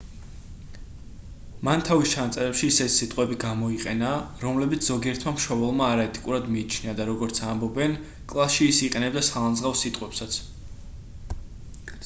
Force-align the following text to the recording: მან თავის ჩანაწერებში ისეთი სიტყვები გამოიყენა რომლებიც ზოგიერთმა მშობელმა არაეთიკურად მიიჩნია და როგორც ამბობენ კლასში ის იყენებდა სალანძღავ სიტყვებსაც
მან 1.67 1.81
თავის 1.87 2.13
ჩანაწერებში 2.13 2.69
ისეთი 2.73 2.93
სიტყვები 2.93 3.35
გამოიყენა 3.43 4.13
რომლებიც 4.45 4.87
ზოგიერთმა 4.91 5.33
მშობელმა 5.35 5.89
არაეთიკურად 5.97 6.47
მიიჩნია 6.55 6.95
და 7.01 7.07
როგორც 7.11 7.41
ამბობენ 7.49 7.95
კლასში 8.33 8.71
ის 8.71 8.81
იყენებდა 8.87 9.23
სალანძღავ 9.29 9.77
სიტყვებსაც 9.83 10.41